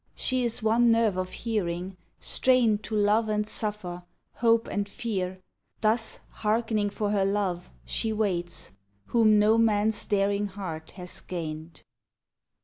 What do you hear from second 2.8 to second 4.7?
To love and suffer, hope